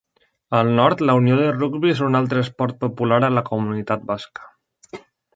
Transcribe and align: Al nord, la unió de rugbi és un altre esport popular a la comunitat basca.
Al 0.59 0.69
nord, 0.77 1.01
la 1.09 1.15
unió 1.17 1.35
de 1.41 1.49
rugbi 1.57 1.91
és 1.95 2.01
un 2.07 2.19
altre 2.19 2.41
esport 2.45 2.79
popular 2.85 3.19
a 3.27 3.29
la 3.39 3.43
comunitat 3.51 4.09
basca. 4.13 4.49